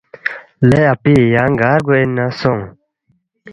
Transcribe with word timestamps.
”لے 0.69 0.81
اپی 0.93 1.13
یانگ 1.33 1.55
گار 1.59 1.79
گوے 1.85 1.99
اِن 2.03 2.09
نہ 2.17 2.25
سونگ 2.39 2.63